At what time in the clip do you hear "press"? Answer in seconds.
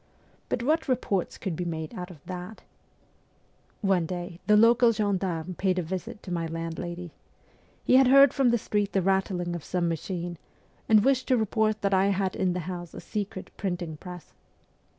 13.97-14.33